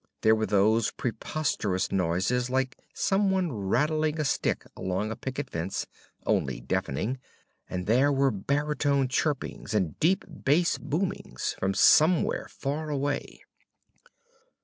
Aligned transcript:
There 0.21 0.33
were 0.33 0.47
those 0.47 0.89
preposterous 0.89 1.91
noises 1.91 2.49
like 2.49 2.75
someone 2.91 3.51
rattling 3.51 4.19
a 4.19 4.25
stick 4.25 4.65
along 4.75 5.11
a 5.11 5.15
picket 5.15 5.51
fence 5.51 5.85
only 6.25 6.59
deafening 6.59 7.19
and 7.69 7.85
there 7.85 8.11
were 8.11 8.31
baritone 8.31 9.09
chirpings 9.09 9.75
and 9.75 9.99
deep 9.99 10.25
bass 10.27 10.79
boomings 10.79 11.55
from 11.59 11.75
somewhere 11.75 12.47
far 12.49 12.89
away. 12.89 13.41